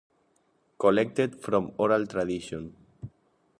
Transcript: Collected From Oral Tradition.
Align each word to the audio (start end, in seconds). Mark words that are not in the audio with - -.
Collected 0.83 1.35
From 1.43 1.73
Oral 1.77 2.07
Tradition. 2.07 2.73